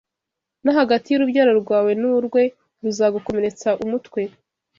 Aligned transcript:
no 0.63 0.71
hagati 0.77 1.07
y’urubyaro 1.09 1.51
rwawe 1.61 1.91
n’urwe: 2.01 2.43
ruzagukomeretse 2.83 3.67
umutwe, 3.83 4.21